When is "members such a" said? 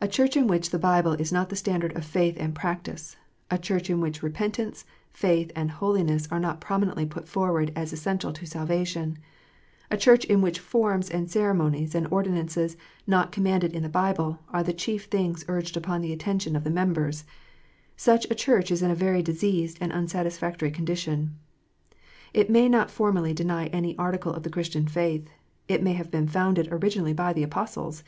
16.68-18.34